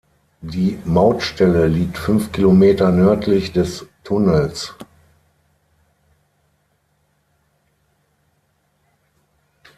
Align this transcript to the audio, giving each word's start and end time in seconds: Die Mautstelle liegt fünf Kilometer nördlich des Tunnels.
Die 0.41 0.79
Mautstelle 0.83 1.67
liegt 1.67 1.95
fünf 1.95 2.31
Kilometer 2.31 2.89
nördlich 2.91 3.51
des 3.53 3.85
Tunnels. 4.03 4.73